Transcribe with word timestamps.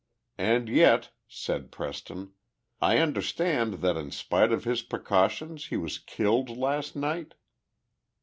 "And 0.39 0.67
yet," 0.67 1.11
said 1.27 1.71
Preston, 1.71 2.33
"I 2.81 2.97
understand 2.97 3.75
that 3.83 3.97
in 3.97 4.09
spite 4.09 4.51
of 4.51 4.63
his 4.63 4.81
precautions 4.81 5.67
he 5.67 5.77
was 5.77 5.99
killed 5.99 6.49
last 6.49 6.95
night?" 6.95 7.35